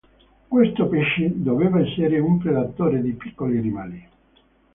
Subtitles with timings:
[0.47, 4.09] Questo pesce doveva essere un predatore di piccoli animali.